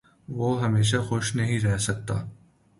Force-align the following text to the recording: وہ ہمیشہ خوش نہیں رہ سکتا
وہ 0.27 0.49
ہمیشہ 0.63 0.97
خوش 1.09 1.35
نہیں 1.35 1.59
رہ 1.59 1.77
سکتا 1.77 2.15